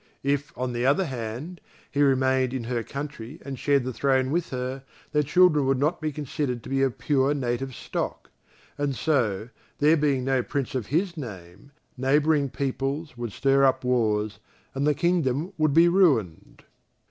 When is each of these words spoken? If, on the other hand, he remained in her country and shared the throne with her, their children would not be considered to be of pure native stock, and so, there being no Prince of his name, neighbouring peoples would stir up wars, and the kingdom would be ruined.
If, 0.23 0.51
on 0.57 0.73
the 0.73 0.83
other 0.83 1.05
hand, 1.05 1.61
he 1.91 2.01
remained 2.01 2.55
in 2.55 2.63
her 2.63 2.81
country 2.81 3.37
and 3.45 3.59
shared 3.59 3.83
the 3.83 3.93
throne 3.93 4.31
with 4.31 4.49
her, 4.49 4.83
their 5.11 5.21
children 5.21 5.67
would 5.67 5.77
not 5.77 6.01
be 6.01 6.11
considered 6.11 6.63
to 6.63 6.69
be 6.69 6.81
of 6.81 6.97
pure 6.97 7.35
native 7.35 7.75
stock, 7.75 8.31
and 8.79 8.95
so, 8.95 9.49
there 9.77 9.95
being 9.97 10.25
no 10.25 10.41
Prince 10.41 10.73
of 10.73 10.87
his 10.87 11.17
name, 11.17 11.71
neighbouring 11.97 12.49
peoples 12.49 13.15
would 13.15 13.31
stir 13.31 13.63
up 13.63 13.83
wars, 13.83 14.39
and 14.73 14.87
the 14.87 14.95
kingdom 14.95 15.53
would 15.59 15.71
be 15.75 15.87
ruined. 15.87 16.63